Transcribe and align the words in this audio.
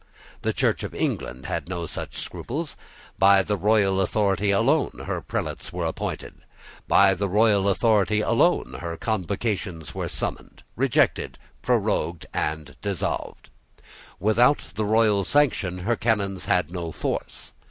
The 0.41 0.51
Church 0.51 0.81
of 0.81 0.95
England 0.95 1.45
had 1.45 1.69
no 1.69 1.85
such 1.85 2.17
scruples. 2.17 2.75
By 3.19 3.43
the 3.43 3.55
royal 3.55 4.01
authority 4.01 4.49
alone 4.49 5.03
her 5.05 5.21
prelates 5.21 5.71
were 5.71 5.85
appointed. 5.85 6.41
By 6.87 7.13
the 7.13 7.29
royal 7.29 7.69
authority 7.69 8.19
alone 8.19 8.77
her 8.79 8.97
Convocations 8.97 9.93
were 9.93 10.09
summoned, 10.09 10.63
regulated, 10.75 11.37
prorogued, 11.61 12.25
and 12.33 12.75
dissolved. 12.81 13.51
Without 14.19 14.69
the 14.73 14.85
royal 14.85 15.23
sanction 15.23 15.77
her 15.85 15.95
canons 15.95 16.45
had 16.45 16.71
no 16.71 16.91
force. 16.91 17.51